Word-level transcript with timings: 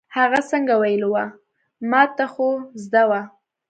هغه 0.15 0.39
څنګه 0.51 0.73
ویلې 0.81 1.07
وه، 1.13 1.25
ما 1.89 2.01
ته 2.15 2.25
خو 2.33 2.49
زده 2.83 3.03
وه. 3.09 3.21